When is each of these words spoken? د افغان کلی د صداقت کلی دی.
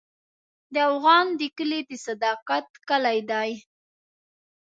د 0.73 0.75
افغان 0.91 1.27
کلی 1.57 1.81
د 1.89 1.91
صداقت 2.05 2.65
کلی 2.89 3.19
دی. 3.31 3.51